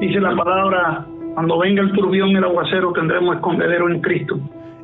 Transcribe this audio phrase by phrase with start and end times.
[0.00, 4.38] Dice la palabra, cuando venga el turbión y el aguacero tendremos escondedero en Cristo.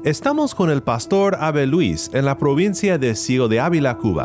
[0.04, 4.24] Estamos con el pastor Abel Luis en la provincia de Ciego de Ávila, Cuba.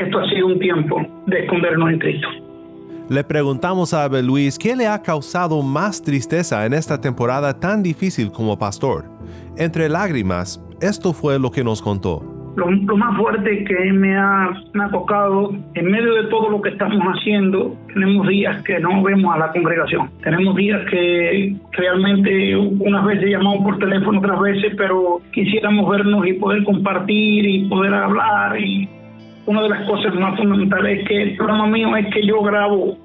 [0.00, 2.28] Esto ha sido un tiempo de escondernos en Cristo.
[3.08, 7.80] Le preguntamos a Abel Luis qué le ha causado más tristeza en esta temporada tan
[7.80, 9.04] difícil como pastor.
[9.56, 12.37] Entre lágrimas, esto fue lo que nos contó.
[12.58, 14.50] Lo, más fuerte que me ha,
[14.90, 19.38] tocado, en medio de todo lo que estamos haciendo, tenemos días que no vemos a
[19.38, 20.10] la congregación.
[20.24, 26.32] Tenemos días que realmente unas veces llamamos por teléfono, otras veces, pero quisiéramos vernos y
[26.32, 28.88] poder compartir y poder hablar y
[29.46, 32.98] una de las cosas más fundamentales es que el programa mío es que yo grabo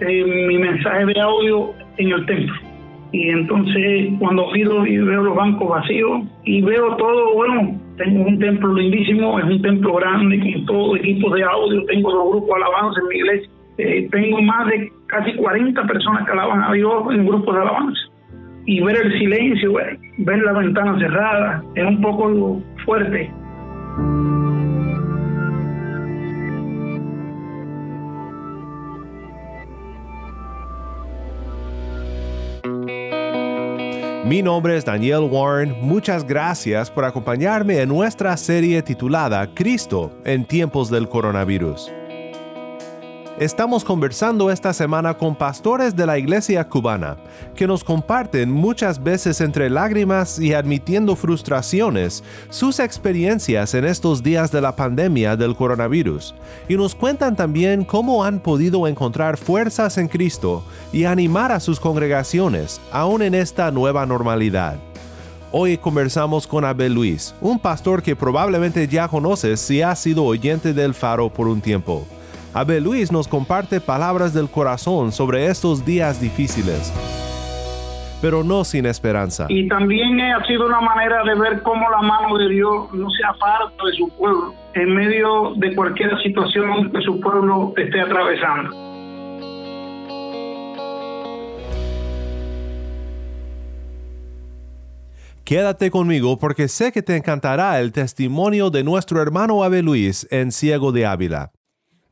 [0.00, 2.54] eh, mi mensaje de audio en el templo.
[3.12, 8.38] Y entonces cuando pido y veo los bancos vacíos y veo todo, bueno, tengo un
[8.38, 12.64] templo lindísimo, es un templo grande con todo equipo de audio, tengo dos grupos de
[12.64, 17.04] alabanza en mi iglesia, eh, tengo más de casi 40 personas que alaban a Dios
[17.10, 18.00] en grupos de alabanza.
[18.66, 23.30] Y ver el silencio, ver, ver la ventana cerrada, es un poco fuerte.
[34.24, 40.46] Mi nombre es Daniel Warren, muchas gracias por acompañarme en nuestra serie titulada Cristo en
[40.46, 41.92] tiempos del coronavirus.
[43.40, 47.16] Estamos conversando esta semana con pastores de la iglesia cubana,
[47.56, 54.52] que nos comparten muchas veces entre lágrimas y admitiendo frustraciones sus experiencias en estos días
[54.52, 56.32] de la pandemia del coronavirus,
[56.68, 60.62] y nos cuentan también cómo han podido encontrar fuerzas en Cristo
[60.92, 64.76] y animar a sus congregaciones aún en esta nueva normalidad.
[65.50, 70.72] Hoy conversamos con Abel Luis, un pastor que probablemente ya conoces si ha sido oyente
[70.72, 72.06] del faro por un tiempo.
[72.56, 76.94] Abel Luis nos comparte palabras del corazón sobre estos días difíciles,
[78.22, 79.46] pero no sin esperanza.
[79.48, 83.24] Y también ha sido una manera de ver cómo la mano de Dios no se
[83.24, 88.70] aparta de su pueblo en medio de cualquier situación que su pueblo esté atravesando.
[95.42, 100.52] Quédate conmigo porque sé que te encantará el testimonio de nuestro hermano Abel Luis en
[100.52, 101.50] Ciego de Ávila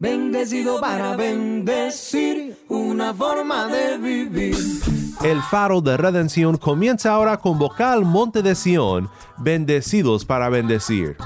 [0.02, 4.56] bendecido para bendecir, una forma de vivir.
[5.22, 9.08] El faro de redención comienza ahora con vocal Monte de Sion,
[9.38, 11.16] bendecidos para bendecir.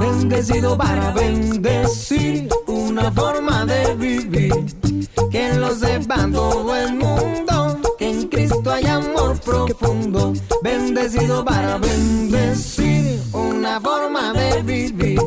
[0.00, 3.75] Bendecido para bendecir una forma de.
[5.30, 10.32] Que lo sepa todo el mundo, que en Cristo hay amor profundo.
[10.62, 15.20] Bendecido para bendecir, una forma de vivir.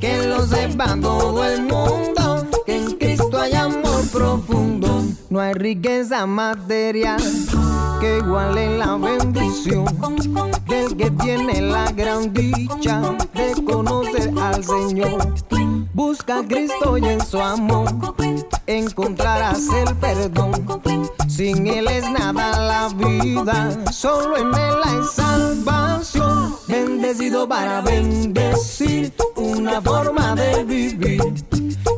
[0.00, 5.04] Que lo sepa todo el mundo, que en Cristo hay amor profundo.
[5.30, 7.20] No hay riqueza material
[8.00, 9.84] que iguale la bendición
[10.66, 13.00] del que tiene la gran dicha
[13.34, 15.34] de conocer al Señor.
[15.98, 17.88] Busca a Cristo y en su amor
[18.68, 20.52] encontrarás el perdón.
[21.26, 26.54] Sin Él es nada la vida, solo en Él hay salvación.
[26.68, 31.20] Bendecido para bendecir, una forma de vivir.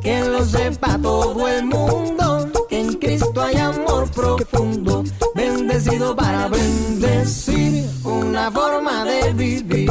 [0.00, 5.04] Que lo sepa todo el mundo, que en Cristo hay amor profundo.
[5.34, 9.90] Bendecido para bendecir, una forma de vivir.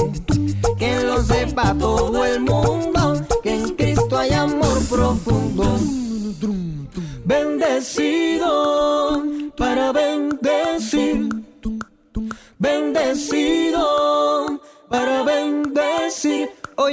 [0.79, 2.88] Que lo sepa todo el mundo,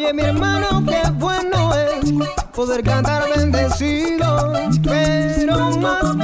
[0.07, 2.13] Oye mi hermano, qué bueno es
[2.55, 4.53] poder cantar bendecido.
[4.85, 6.16] Pero más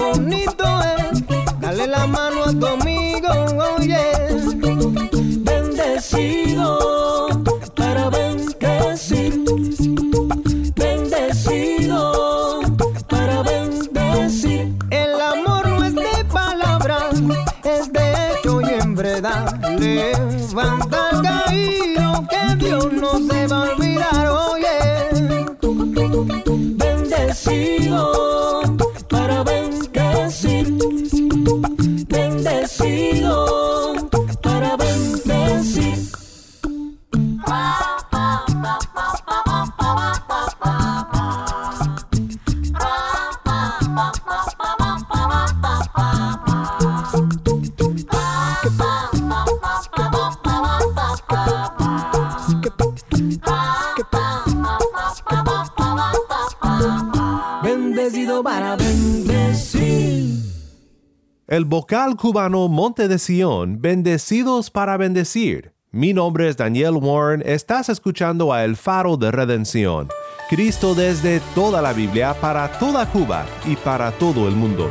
[61.93, 65.75] El vocal cubano Monte de Sion, bendecidos para bendecir.
[65.91, 70.09] Mi nombre es Daniel Warren, estás escuchando a El Faro de Redención.
[70.49, 74.91] Cristo desde toda la Biblia para toda Cuba y para todo el mundo.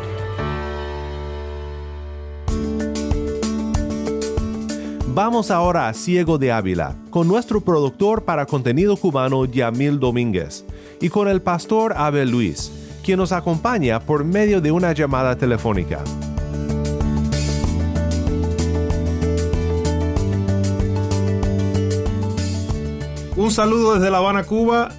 [5.07, 10.65] Vamos ahora a Ciego de Ávila, con nuestro productor para contenido cubano Yamil Domínguez,
[10.99, 12.71] y con el pastor Abel Luis,
[13.03, 16.03] quien nos acompaña por medio de una llamada telefónica.
[23.51, 24.93] Un saludo desde La Habana, Cuba.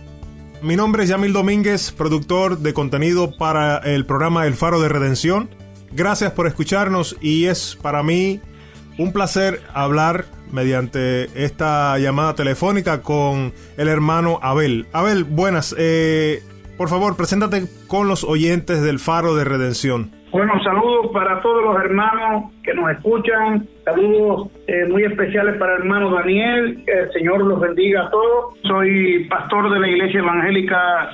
[0.60, 5.48] Mi nombre es Yamil Domínguez, productor de contenido para el programa El Faro de Redención.
[5.90, 8.42] Gracias por escucharnos y es para mí
[8.98, 14.86] un placer hablar mediante esta llamada telefónica con el hermano Abel.
[14.92, 15.74] Abel, buenas.
[15.78, 16.42] Eh,
[16.76, 20.12] por favor, preséntate con los oyentes del Faro de Redención.
[20.32, 25.82] Bueno, saludos para todos los hermanos que nos escuchan, saludos eh, muy especiales para el
[25.82, 28.58] hermano Daniel, que el Señor los bendiga a todos.
[28.62, 31.10] Soy pastor de la Iglesia Evangélica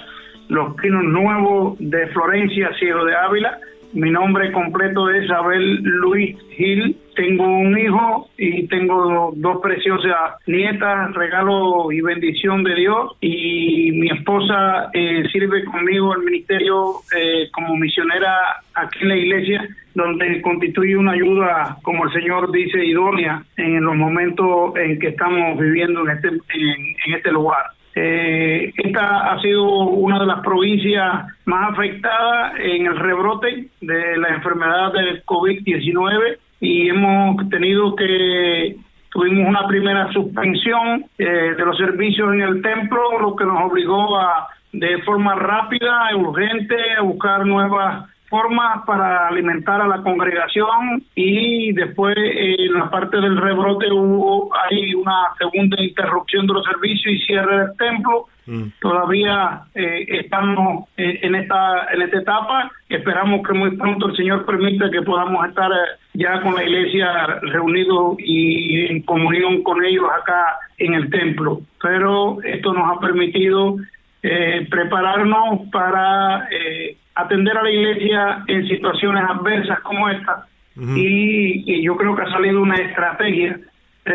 [0.47, 3.59] Los Pinos Nuevos de Florencia, Cielo de Ávila.
[3.93, 6.97] Mi nombre completo es Abel Luis Gil.
[7.19, 13.17] Tengo un hijo y tengo dos preciosas nietas, regalo y bendición de Dios.
[13.21, 19.69] Y mi esposa eh, sirve conmigo el ministerio eh, como misionera aquí en la iglesia,
[19.97, 25.59] donde constituye una ayuda, como el Señor dice, idónea en los momentos en que estamos
[25.59, 27.65] viviendo en este, en este lugar.
[27.97, 34.29] Eh, esta ha sido una de las provincias más afectadas en el rebrote de la
[34.29, 38.77] enfermedad del COVID-19 y hemos tenido que
[39.11, 44.19] tuvimos una primera suspensión eh, de los servicios en el templo, lo que nos obligó
[44.19, 51.03] a de forma rápida y urgente a buscar nuevas formas para alimentar a la congregación
[51.15, 57.15] y después en la parte del rebrote hubo hay una segunda interrupción de los servicios
[57.15, 58.73] y cierre del templo mm.
[58.81, 64.47] todavía eh, estamos eh, en esta en esta etapa esperamos que muy pronto el señor
[64.47, 70.07] permita que podamos estar eh, ya con la iglesia reunidos y en comunión con ellos
[70.21, 73.77] acá en el templo pero esto nos ha permitido
[74.71, 76.49] prepararnos para
[77.15, 80.47] atender a la iglesia en situaciones adversas como esta.
[80.77, 83.59] y, yo creo que ha salido una estrategia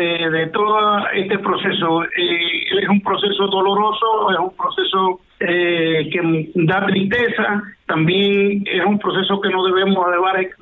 [0.00, 2.04] eh, de todo este proceso.
[2.04, 8.98] Eh, es un proceso doloroso, es un proceso eh, que da tristeza, también es un
[8.98, 10.06] proceso que no debemos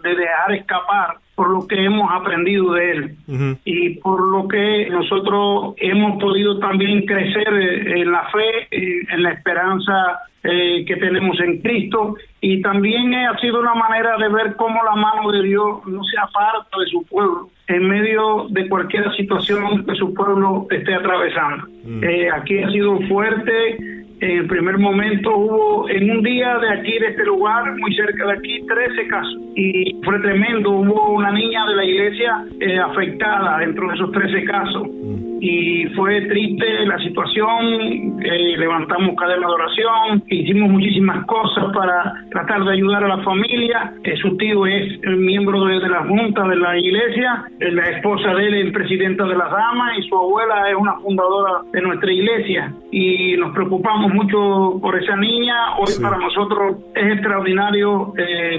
[0.02, 3.16] de dejar escapar por lo que hemos aprendido de él
[3.64, 10.20] y por lo que nosotros hemos podido también crecer en la fe, en la esperanza
[10.44, 14.96] eh, que tenemos en Cristo y también ha sido una manera de ver cómo la
[14.96, 19.94] mano de Dios no se aparta de su pueblo en medio de cualquier situación que
[19.94, 21.68] su pueblo esté atravesando.
[21.84, 22.04] Mm.
[22.04, 26.96] Eh, aquí ha sido fuerte, en el primer momento hubo en un día de aquí,
[26.96, 29.40] de este lugar, muy cerca de aquí, 13 casos.
[29.56, 34.44] Y fue tremendo, hubo una niña de la iglesia eh, afectada dentro de esos 13
[34.44, 34.88] casos.
[34.88, 42.14] Mm y fue triste la situación, eh, levantamos cadena de oración, hicimos muchísimas cosas para
[42.30, 46.46] tratar de ayudar a la familia, eh, su tío es el miembro de, la junta
[46.46, 50.16] de la iglesia, eh, la esposa de él es presidenta de la damas y su
[50.16, 52.72] abuela es una fundadora de nuestra iglesia.
[52.92, 58.12] Y nos preocupamos mucho por esa niña, hoy para nosotros es extraordinario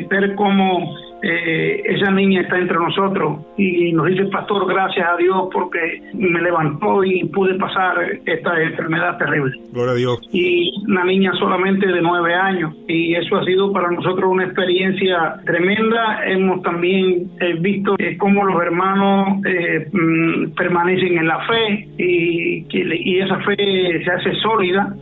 [0.09, 5.48] ver cómo eh, esa niña está entre nosotros y nos dice pastor gracias a Dios
[5.53, 10.20] porque me levantó y pude pasar esta enfermedad terrible gloria a Dios.
[10.32, 12.74] Y una niña solamente de nueve años.
[12.88, 16.24] Y eso ha sido para nosotros una experiencia tremenda.
[16.25, 23.20] Hemos también eh, visto eh, cómo los hermanos mm, permanecen en la fe y, y
[23.20, 24.96] esa fe se hace sólida.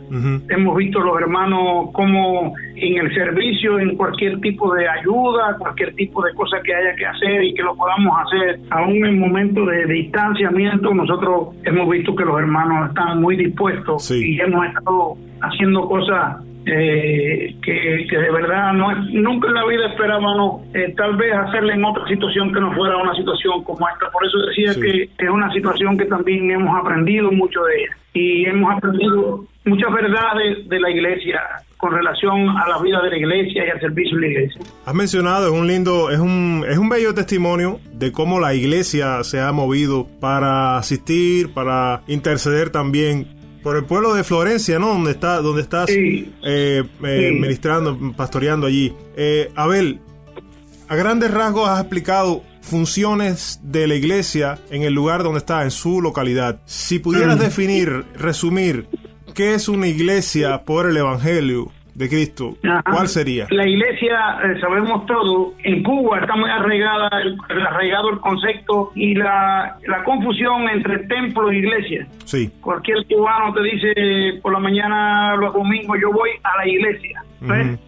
[0.48, 6.22] Hemos visto los hermanos como en el servicio en cualquier tipo de ayuda cualquier tipo
[6.22, 9.86] de cosas que haya que hacer y que lo podamos hacer, aún en momentos de
[9.86, 16.36] distanciamiento, nosotros hemos visto que los hermanos están muy dispuestos y hemos estado haciendo cosas
[16.66, 21.84] eh, que, de verdad no nunca en la vida esperábamos eh, tal vez hacerle en
[21.84, 24.10] otra situación que no fuera una situación como esta.
[24.10, 28.44] Por eso decía que es una situación que también hemos aprendido mucho de ella y
[28.44, 31.40] hemos aprendido muchas verdades de la iglesia
[31.76, 34.60] con relación a la vida de la iglesia y al servicio de la iglesia.
[34.86, 39.24] Has mencionado, es un lindo, es un, es un bello testimonio de cómo la iglesia
[39.24, 43.26] se ha movido para asistir, para interceder también
[43.62, 44.88] por el pueblo de Florencia, ¿no?
[44.88, 46.32] Donde está, donde estás Sí.
[46.44, 47.40] eh, eh, Sí.
[47.40, 48.92] ministrando, pastoreando allí.
[49.16, 50.00] Eh, Abel,
[50.88, 55.70] a grandes rasgos has explicado funciones de la iglesia en el lugar donde está, en
[55.70, 56.60] su localidad.
[56.66, 58.86] Si pudieras definir, resumir,
[59.34, 62.56] ¿qué es una iglesia por el Evangelio de Cristo?
[62.64, 62.82] Ajá.
[62.90, 63.46] ¿Cuál sería?
[63.50, 69.14] La iglesia, eh, sabemos todo, en Cuba está muy arraigada, el- arraigado el concepto y
[69.14, 72.06] la, la confusión entre templo e iglesia.
[72.24, 72.50] Sí.
[72.60, 77.22] Cualquier cubano te dice por la mañana, los domingos, yo voy a la iglesia.
[77.42, 77.78] Ujú.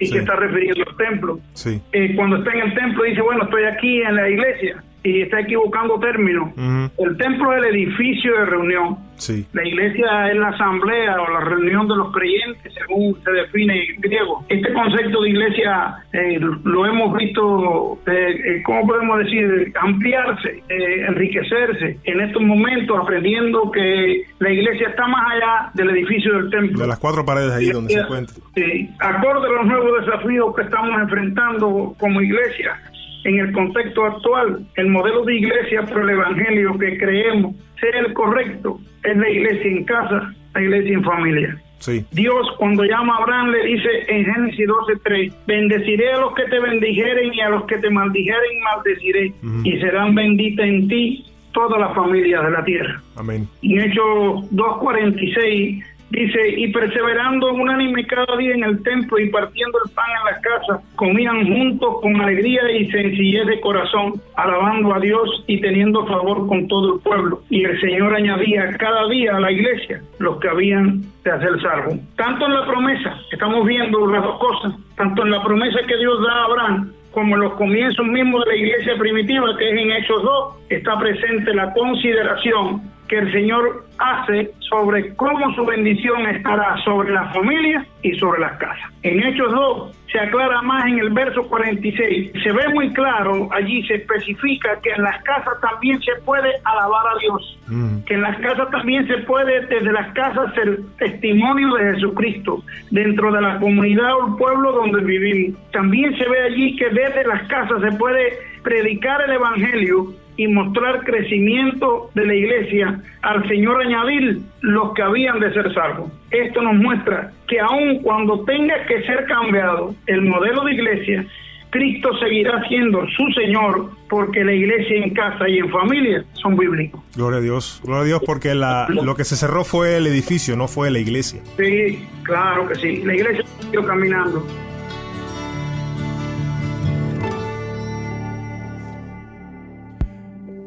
[0.00, 0.12] Y Sí.
[0.12, 1.38] se está refiriendo al templo.
[1.54, 1.80] Sí.
[1.92, 4.82] Eh, cuando está en el templo dice, bueno, estoy aquí en la iglesia.
[5.04, 6.50] Y está equivocando términos.
[6.98, 8.96] El templo es el edificio de reunión.
[9.16, 9.46] Sí.
[9.52, 14.00] La iglesia es la asamblea o la reunión de los creyentes, según se define en
[14.00, 14.44] griego.
[14.48, 19.72] Este concepto de iglesia eh, lo hemos visto, eh, eh, ¿cómo podemos decir?
[19.80, 26.34] Ampliarse, eh, enriquecerse en estos momentos, aprendiendo que la iglesia está más allá del edificio
[26.34, 26.80] del templo.
[26.80, 28.34] De las cuatro paredes ahí donde se encuentra.
[28.54, 32.80] Sí, acorde a los nuevos desafíos que estamos enfrentando como iglesia
[33.24, 38.12] en el contexto actual, el modelo de iglesia por el evangelio que creemos sea el
[38.12, 41.58] correcto es la iglesia en casa, la iglesia en familia.
[41.78, 42.04] Sí.
[42.12, 46.58] Dios cuando llama a Abraham le dice en Génesis 12:3, bendeciré a los que te
[46.58, 51.94] bendijeren y a los que te maldijeren maldeciré y serán benditas en ti todas las
[51.94, 53.02] familias de la tierra.
[53.16, 53.46] Amén.
[53.60, 59.78] Y en Hechos 2.46 dice, y perseverando unánime cada día en el templo y partiendo
[59.84, 65.00] el pan en la casa, comían juntos con alegría y sencillez de corazón, alabando a
[65.00, 67.42] Dios y teniendo favor con todo el pueblo.
[67.50, 71.98] Y el Señor añadía cada día a la iglesia los que habían de hacer salvo.
[72.16, 76.22] Tanto en la promesa, estamos viendo las dos cosas, tanto en la promesa que Dios
[76.22, 79.92] da a Abraham, como en los comienzos mismos de la iglesia primitiva, que es en
[79.92, 82.82] Hechos 2, está presente la consideración
[83.14, 88.58] que el Señor hace sobre cómo su bendición estará sobre la familia y sobre las
[88.58, 88.90] casas.
[89.04, 92.32] En Hechos 2 se aclara más en el verso 46.
[92.42, 97.06] Se ve muy claro, allí se especifica que en las casas también se puede alabar
[97.14, 98.04] a Dios Ujú.
[98.04, 103.30] que en las casas también se puede desde las casas ser testimonio de Jesucristo dentro
[103.30, 105.60] de la comunidad o el pueblo donde vivimos.
[105.70, 108.32] También se ve allí que desde las casas se puede
[108.64, 110.06] predicar el Evangelio
[110.36, 116.10] y mostrar crecimiento de la iglesia al Señor añadir los que habían de ser salvos.
[116.30, 121.26] Esto nos muestra que aun cuando tenga que ser cambiado el modelo de iglesia,
[121.74, 127.00] Cristo seguirá siendo su Señor porque la iglesia en casa y en familia son bíblicos.
[127.16, 127.80] Gloria a Dios.
[127.82, 131.00] Gloria a Dios porque la, lo que se cerró fue el edificio, no fue la
[131.00, 131.40] iglesia.
[131.56, 133.02] Sí, claro que sí.
[133.04, 134.46] La iglesia siguió caminando.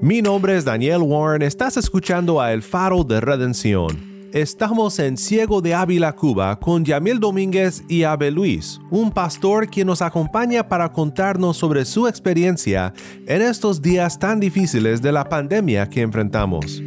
[0.08, 4.30] Mi nombre es Daniel Warren, estás escuchando a El Faro de Redención.
[4.32, 9.88] Estamos en Ciego de Ávila, Cuba, con Yamil Domínguez y Abel Luis, un pastor quien
[9.88, 12.94] nos acompaña para contarnos sobre su experiencia
[13.26, 16.82] en estos días tan difíciles de la pandemia que enfrentamos.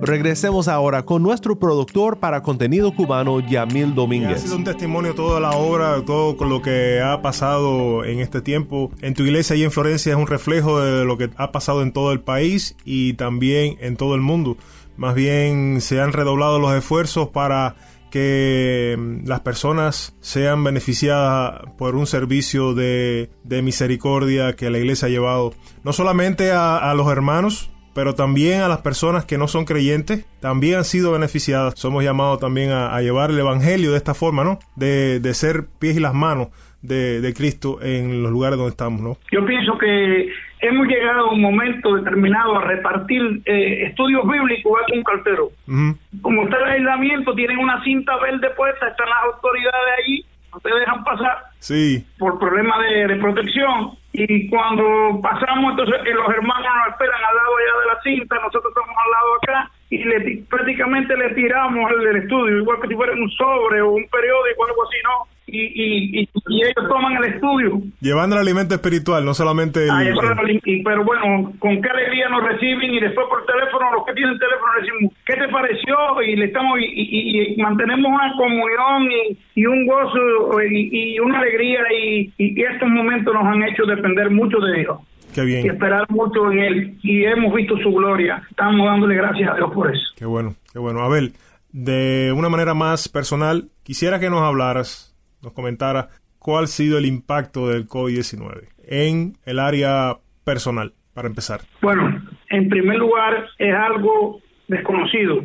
[0.00, 4.42] Regresemos ahora con nuestro productor para contenido cubano, Yamil Ha Domínguez.
[4.42, 8.90] sido un testimonio toda la obra, todo lo que ha pasado en este tiempo.
[9.00, 11.92] En tu iglesia y en Florencia es un reflejo de lo que ha pasado en
[11.92, 14.56] todo el país y también en todo el mundo.
[14.96, 17.74] Más bien se han redoblado los esfuerzos para
[18.10, 25.06] que mm, las personas sean beneficiadas por un servicio de, de misericordia que la iglesia
[25.06, 29.48] ha llevado no solamente a, a los hermanos, pero también a las personas que no
[29.48, 31.72] son creyentes, también han sido beneficiadas.
[31.76, 34.58] Somos llamados también a, a llevar el Evangelio de esta forma, ¿no?
[34.76, 36.48] De, de ser pies y las manos
[36.82, 39.16] de, de Cristo en los lugares donde estamos, ¿no?
[39.32, 40.28] Yo pienso que
[40.60, 45.50] hemos llegado a un momento determinado a repartir eh, estudios bíblicos a un cartero.
[45.66, 45.96] Ujú.
[46.20, 50.68] Como está el aislamiento, tienen una cinta verde puesta, están las autoridades allí, no te
[50.68, 53.98] dejan pasar Sí, por problemas de, de protección.
[54.12, 58.36] Y cuando pasamos, entonces eh, los hermanos nos esperan al lado allá de la cinta,
[58.36, 62.80] nosotros estamos al lado acá y le, ti- prácticamente le tiramos el del estudio, igual
[62.82, 65.36] que si fuera un sobre o un periódico o algo así, ¿no?
[65.48, 67.78] Y, y, y, y ellos toman el estudio.
[68.00, 69.90] llevando el alimento espiritual, no solamente el...
[69.92, 74.14] Ah, el- pero bueno, con qué alegría nos reciben y después por teléfono, los que
[74.14, 75.96] tienen teléfono decimos, ¿qué te pareció?
[76.26, 81.80] Y le estamos y, mantenemos una comunión y, y un gozo y, y una alegría
[81.96, 84.98] y, y estos momentos nos han hecho depender mucho de Dios
[85.36, 88.42] Qué y bien, esperar mucho en Él y hemos visto su gloria.
[88.48, 90.02] Estamos dándole gracias a Dios por eso.
[90.16, 91.00] qué bueno, qué bueno.
[91.02, 91.34] Abel,
[91.72, 97.04] de una manera más personal, quisiera que nos hablaras, nos comentaras cuál ha sido el
[97.04, 101.60] impacto del COVID-19 en el área personal, para empezar.
[101.82, 105.44] Bueno, En primer lugar, es algo desconocido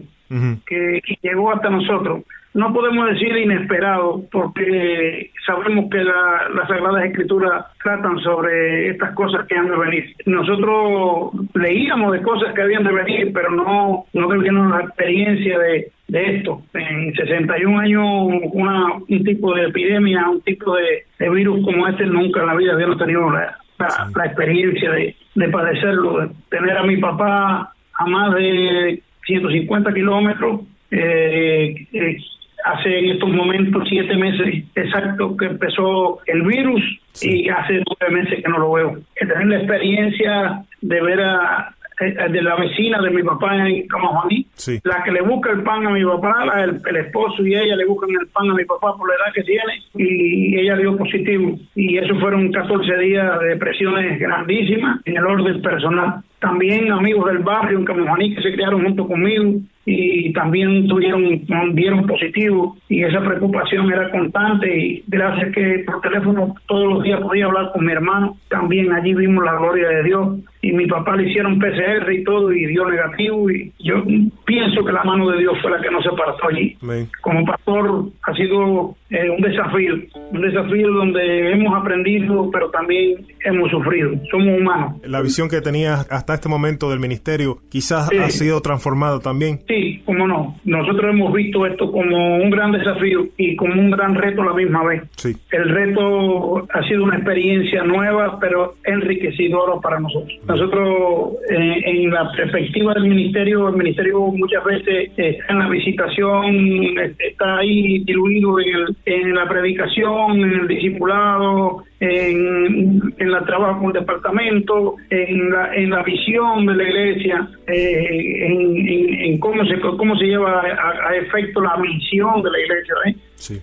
[0.65, 2.23] que, llegó hasta nosotros.
[2.53, 9.47] No podemos decir inesperado, porque sabemos que la, las Sagradas Escrituras tratan sobre estas cosas
[9.47, 10.15] que han de venir.
[10.25, 15.91] Nosotros leíamos de cosas que habían de venir, pero no, no teníamos la experiencia de,
[16.09, 16.61] de esto.
[16.73, 18.05] En 61 años,
[18.51, 22.73] una, un tipo de epidemia, un tipo de, virus como este, nunca en la vida
[22.73, 28.35] habíamos tenido la, la, experiencia de, de padecerlo, de tener a mi papá a más
[28.35, 30.61] de 150 kilómetros.
[30.91, 32.17] Eh, eh,
[32.65, 36.81] hace en estos momentos siete meses exacto que empezó el virus
[37.21, 38.97] y hace nueve meses que no lo veo.
[39.15, 44.47] Tener la experiencia de ver a, eh, de la vecina de mi papá en Camajuaní,
[44.83, 48.09] la que le busca el pan a mi papá, el, esposo y ella le buscan
[48.09, 51.59] el pan a mi papá por la edad que tiene y ella dio positivo.
[51.75, 56.23] Y eso fueron 14 días de presiones grandísimas en el orden personal.
[56.39, 61.41] También amigos del barrio en Camajuaní que se criaron junto conmigo y también tuvieron
[61.73, 67.19] dieron positivo y esa preocupación era constante y gracias que por teléfono todos los días
[67.21, 71.15] podía hablar con mi hermano también allí vimos la gloria de Dios y mi papá
[71.15, 74.03] le hicieron PCR y todo y dio negativo y yo
[74.45, 76.77] pienso que la mano de Dios fue la que nos separó allí.
[77.21, 79.95] Como pastor ha sido eh, un desafío
[80.31, 84.11] un desafío donde hemos aprendido pero también hemos sufrido.
[84.29, 85.01] Somos humanos.
[85.03, 89.61] La visión que tenías hasta este momento del ministerio quizás ha sido transformada también.
[89.67, 90.55] Sí, cómo no.
[90.65, 94.53] Nosotros hemos visto esto como un gran desafío y como un gran reto a la
[94.53, 95.03] misma vez.
[95.17, 95.35] Sí.
[95.51, 100.39] El reto ha sido una experiencia nueva, pero enriquecedora para nosotros.
[100.47, 106.97] Nosotros, eh, en la perspectiva del ministerio, el ministerio muchas veces está en la visitación,
[107.17, 113.87] está ahí diluido en, en la predicación, en el discipulado, en, en la trabajo con
[113.95, 118.87] el departamento, en la, en la visión de la iglesia, eh, en,
[119.25, 122.93] en, cómo se cómo se lleva a, efecto la misión de la iglesia.
[123.05, 123.15] ¿eh?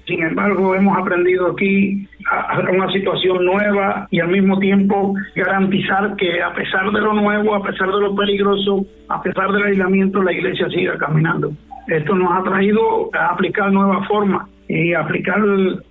[0.07, 6.41] Sin embargo, hemos aprendido aquí a, una situación nueva y al mismo tiempo garantizar que
[6.41, 10.33] a pesar de lo nuevo, a pesar de lo peligroso, a pesar del aislamiento, la
[10.33, 11.51] iglesia siga caminando.
[11.89, 15.41] Esto nos ha traído a aplicar nuevas formas y aplicar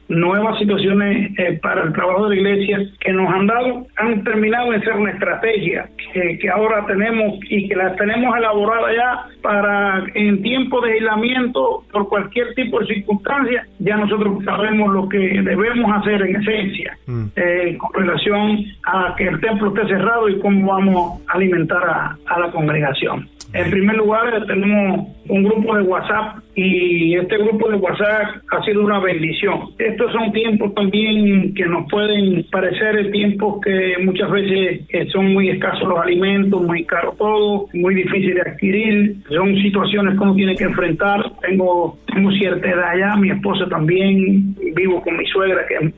[0.07, 4.71] nuevas situaciones eh, para el trabajo de la iglesia que nos han dado, han terminado
[4.71, 10.05] de ser una estrategia que, que ahora tenemos y que la tenemos elaborada ya para
[10.13, 15.91] en tiempo de aislamiento por cualquier tipo de circunstancia, ya nosotros sabemos lo que debemos
[15.97, 17.25] hacer en esencia mm.
[17.35, 21.83] eh, con relación a que el templo esté cerrado y cómo vamos a alimentar
[22.25, 23.27] a la congregación.
[23.57, 28.83] En primer lugar, tenemos un grupo de WhatsApp y este grupo de WhatsApp ha sido
[28.83, 29.71] una bendición.
[29.79, 35.49] Estos son tiempos también que nos pueden parecer tiempos que muchas veces eh, son muy
[35.49, 39.15] escasos los alimentos, muy caro todo, muy difícil de adquirir.
[39.29, 41.19] Son situaciones que uno tiene que enfrentar.
[41.41, 45.91] Tengo, tengo cierta edad ya, mi esposa también, vivo con mi suegra que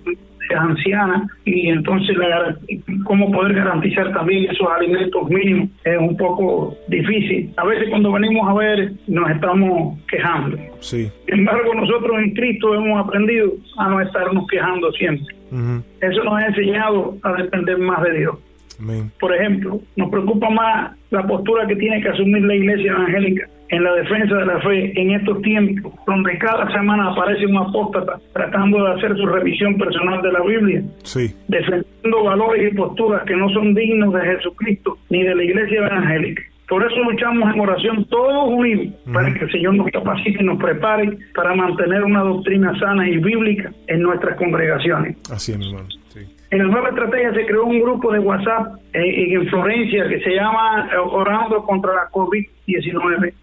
[0.56, 2.56] anciana y entonces la,
[3.04, 7.52] cómo poder garantizar también esos alimentos mínimos es un poco difícil.
[7.58, 10.58] A veces cuando venimos a ver nos estamos quejando.
[10.80, 11.10] Sí.
[11.28, 15.36] Sin embargo, nosotros en Cristo hemos aprendido a no estarnos quejando siempre.
[16.02, 18.38] Eso nos ha enseñado a depender más de Dios.
[19.20, 23.84] Por ejemplo, nos preocupa más la postura que tiene que asumir la iglesia evangélica en
[23.84, 28.84] la defensa de la fe en estos tiempos, donde cada semana aparece un apóstata tratando
[28.84, 30.84] de hacer su revisión personal de la Biblia,
[31.48, 36.44] defendiendo valores y posturas que no son dignos de Jesucristo ni de la iglesia evangélica.
[36.68, 40.60] Por eso luchamos en oración todos unidos para que el Señor nos capacite y nos
[40.60, 45.18] prepare para mantener una doctrina sana y bíblica en nuestras congregaciones.
[45.32, 45.88] Así es, hermano.
[46.52, 50.32] En la nueva estrategia se creó un grupo de WhatsApp eh, en Florencia que se
[50.32, 53.34] llama eh, Orando contra la COVID-19.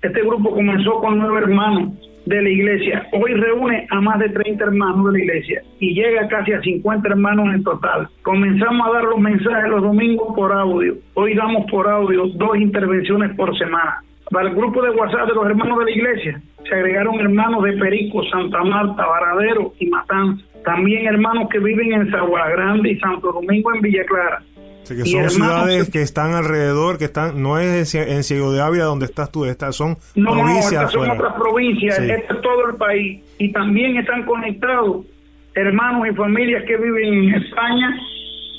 [0.00, 1.92] Este grupo comenzó con nueve hermanos
[2.24, 3.06] de la iglesia.
[3.12, 7.08] Hoy reúne a más de 30 hermanos de la iglesia y llega casi a 50
[7.08, 8.08] hermanos en total.
[8.22, 10.94] Comenzamos a dar los mensajes los domingos por audio.
[11.14, 14.02] Hoy damos por audio dos intervenciones por semana.
[14.30, 17.72] Para el grupo de WhatsApp de los hermanos de la iglesia se agregaron hermanos de
[17.74, 20.44] Perico, Santa Marta, Varadero y Matanza.
[20.64, 24.42] También hermanos que viven en Sagua Grande y Santo Domingo en Villa Clara.
[24.86, 26.02] que son ciudades que...
[26.02, 29.96] están alrededor, que están, no es en, Ciego de Ávila donde estás tú, estas son
[30.14, 30.82] provincias.
[30.82, 33.22] No, son otras provincias, este es todo el país.
[33.38, 35.06] Y también están conectados
[35.54, 37.98] hermanos y familias que viven en España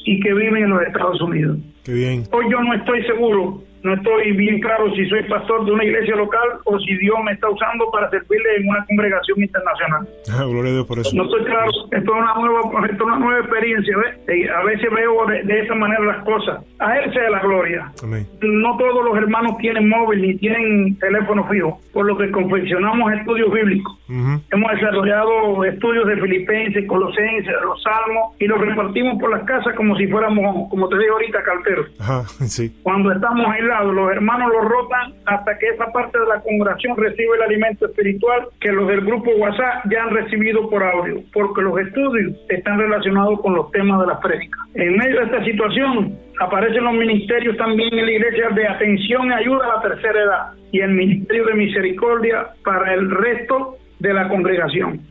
[0.05, 1.57] y que viven en los Estados Unidos.
[1.83, 2.23] Qué bien.
[2.31, 6.15] Hoy yo no estoy seguro no estoy bien claro si soy pastor de una iglesia
[6.15, 10.07] local o si Dios me está usando para servirle en una congregación internacional.
[10.31, 11.15] Ah, gloria a Dios por eso.
[11.15, 14.49] No estoy claro, esto es una nueva, esto es una nueva experiencia, ¿ves?
[14.49, 16.63] a veces veo de, esa manera las cosas.
[16.79, 17.91] A Él sea la gloria.
[18.03, 18.27] Amén.
[18.41, 23.51] No todos los hermanos tienen móvil ni tienen teléfono fijo, por lo que confeccionamos estudios
[23.51, 23.97] bíblicos.
[24.09, 29.95] Hemos desarrollado estudios de Filipenses, Colosenses, los Salmos y los repartimos por las casas como
[29.95, 31.87] si fuéramos, como te digo ahorita, carteros.
[31.99, 32.75] Ajá, sí.
[32.83, 33.45] Cuando estamos
[33.83, 38.47] los hermanos los rotan hasta que esa parte de la congregación recibe el alimento espiritual
[38.59, 43.39] que los del grupo WhatsApp ya han recibido por audio, porque los estudios están relacionados
[43.41, 44.59] con los temas de la prédicas.
[44.75, 49.33] En medio de esta situación, aparecen los ministerios también en la iglesia de atención y
[49.33, 54.27] ayuda a la tercera edad y el ministerio de misericordia para el resto de la
[54.27, 55.01] congregación.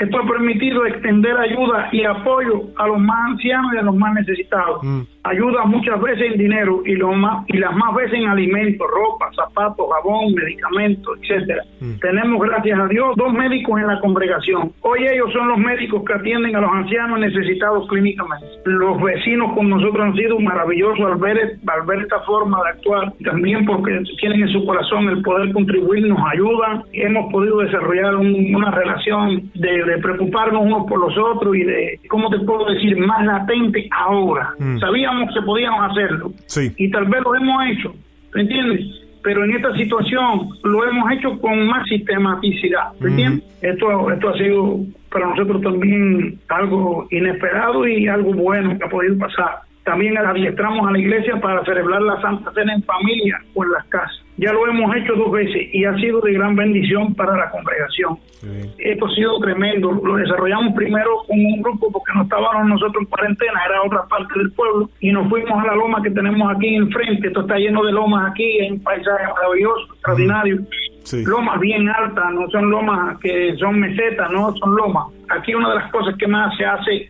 [0.00, 4.14] Esto ha permitido extender ayuda y apoyo a los más ancianos y a los más
[4.14, 4.82] necesitados.
[4.82, 8.86] Mm ayuda muchas veces en dinero y lo más y las más veces en alimentos,
[8.88, 11.62] ropa, zapatos, jabón, medicamentos, etcétera.
[11.80, 11.98] Mm.
[12.00, 14.72] Tenemos gracias a Dios dos médicos en la congregación.
[14.82, 18.46] Hoy ellos son los médicos que atienden a los ancianos necesitados clínicamente.
[18.64, 23.12] Los vecinos con nosotros han sido maravillosos al ver, al ver esta forma de actuar,
[23.24, 26.82] también porque tienen en su corazón el poder contribuir, nos ayudan.
[26.92, 32.38] Hemos podido desarrollar una relación de, preocuparnos unos por los otros y de, ¿cómo te
[32.40, 34.50] puedo decir?, más latente ahora.
[34.58, 34.78] Mm.
[34.78, 36.32] Sabíamos que podíamos hacerlo.
[36.76, 37.94] Y tal vez lo hemos hecho,
[38.34, 38.80] ¿me entiendes?
[39.22, 43.44] Pero en esta situación lo hemos hecho con más sistematicidad, ¿me entiendes?
[43.60, 44.78] Esto, esto ha sido
[45.10, 49.60] para nosotros también algo inesperado y algo bueno que ha podido pasar.
[49.84, 53.86] También adiestramos a la iglesia para celebrar la Santa Cena en familia o en las
[53.86, 54.25] casas.
[54.38, 58.18] Ya lo hemos hecho dos veces y ha sido de gran bendición para la congregación.
[58.76, 59.92] Esto ha sido tremendo.
[59.92, 64.38] Lo desarrollamos primero con un grupo porque no estábamos nosotros en cuarentena, era otra parte
[64.38, 67.28] del pueblo, y nos fuimos a la loma que tenemos aquí enfrente.
[67.28, 70.58] Esto está lleno de lomas aquí, en un paisaje maravilloso, extraordinario.
[71.24, 75.06] Lomas bien altas, no son lomas que son mesetas, no son lomas.
[75.30, 77.08] Aquí una de las cosas que más se hace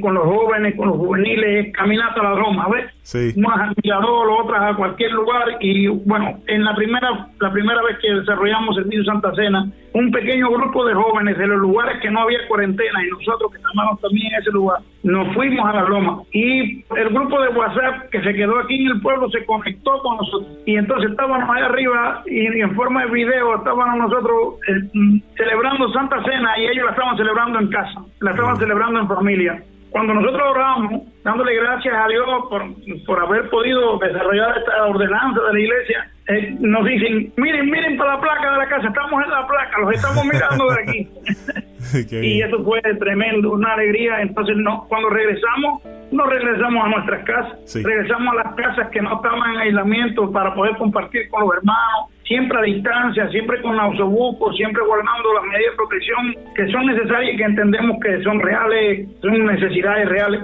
[0.00, 2.86] con los jóvenes, con los juveniles, caminata a la Roma, ¿ves?
[3.06, 3.32] Sí.
[3.36, 8.12] Unas a otras a cualquier lugar y bueno, en la primera la primera vez que
[8.12, 12.22] desarrollamos el Niño Santa Cena, un pequeño grupo de jóvenes de los lugares que no
[12.22, 16.22] había cuarentena y nosotros que estábamos también en ese lugar, nos fuimos a la Roma
[16.32, 20.16] y el grupo de WhatsApp que se quedó aquí en el pueblo se conectó con
[20.16, 25.92] nosotros y entonces estábamos ahí arriba y, en forma de video estábamos nosotros eh, celebrando
[25.92, 29.62] Santa Cena y ellos la estaban celebrando en casa, la estaban celebrando en familia.
[29.90, 32.64] Cuando nosotros oramos, dándole gracias a Dios por,
[33.06, 38.14] por haber podido desarrollar esta ordenanza de la iglesia, eh, nos dicen, miren, miren para
[38.14, 41.08] la placa de la casa, estamos en la placa, los estamos mirando de aquí.
[42.26, 44.20] y eso fue tremendo, una alegría.
[44.22, 49.16] Entonces, no, cuando regresamos, no regresamos a nuestras casas, regresamos a las casas que no
[49.16, 54.56] estaban en aislamiento para poder compartir con los hermanos, siempre a distancia, siempre con autobús,
[54.56, 59.08] siempre guardando las medidas de protección que son necesarias y que entendemos que son reales,
[59.22, 60.40] son necesidades reales.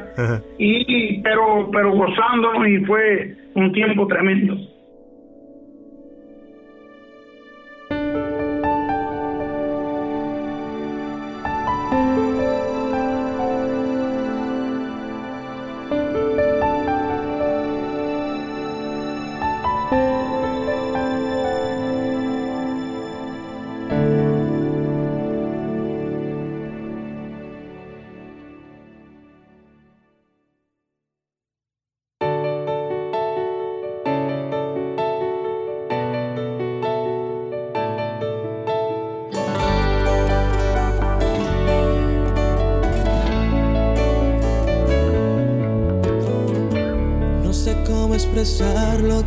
[0.59, 4.57] Y, pero, pero gozándonos y fue un tiempo tremendo.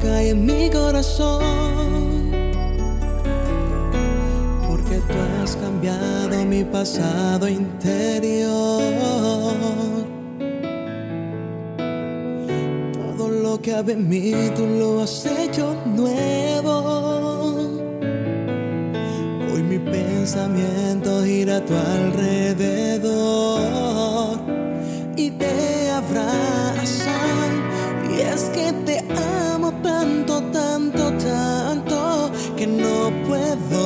[0.04, 1.42] Hay en mi corazón.
[4.68, 7.95] Porque tú has cambiado mi pasado interior.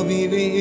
[0.09, 0.58] Vivir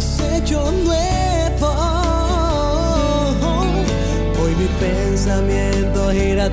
[0.00, 1.68] has hecho nuevo.
[4.40, 6.50] Hoy mi pensamiento gira a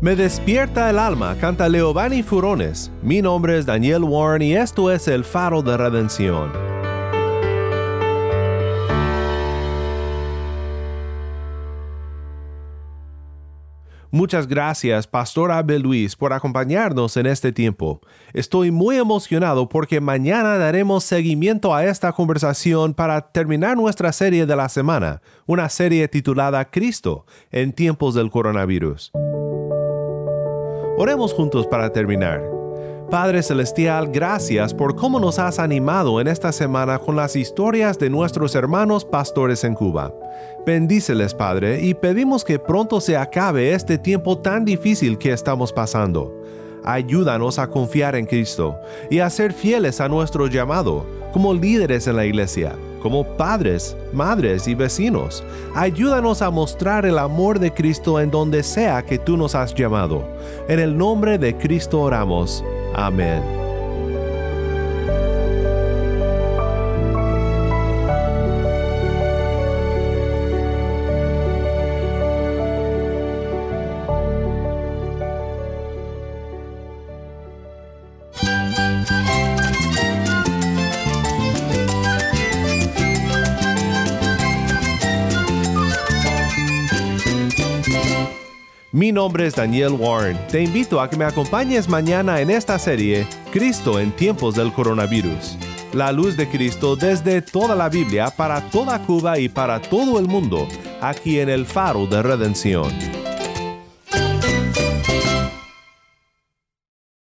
[0.00, 2.90] Me despierta el alma, canta Leovani Furones.
[3.02, 6.50] Mi nombre es Daniel Warren y esto es El Faro de Redención.
[14.10, 18.00] Muchas gracias, Pastor Abel Luis, por acompañarnos en este tiempo.
[18.32, 24.56] Estoy muy emocionado porque mañana daremos seguimiento a esta conversación para terminar nuestra serie de
[24.56, 29.12] la semana, una serie titulada Cristo en tiempos del coronavirus.
[31.00, 32.42] Oremos juntos para terminar.
[33.10, 38.10] Padre Celestial, gracias por cómo nos has animado en esta semana con las historias de
[38.10, 40.12] nuestros hermanos pastores en Cuba.
[40.66, 46.34] Bendíceles, Padre, y pedimos que pronto se acabe este tiempo tan difícil que estamos pasando.
[46.84, 48.76] Ayúdanos a confiar en Cristo
[49.08, 54.68] y a ser fieles a nuestro llamado como líderes en la iglesia, como padres, madres
[54.68, 55.44] y vecinos.
[55.74, 60.24] Ayúdanos a mostrar el amor de Cristo en donde sea que tú nos has llamado.
[60.68, 62.64] En el nombre de Cristo oramos.
[62.94, 63.59] Amén.
[89.54, 90.38] Daniel Warren.
[90.48, 95.56] Te invito a que me acompañes mañana en esta serie Cristo en tiempos del coronavirus.
[95.92, 100.26] La luz de Cristo desde toda la Biblia para toda Cuba y para todo el
[100.26, 100.68] mundo,
[101.00, 103.09] aquí en el faro de redención.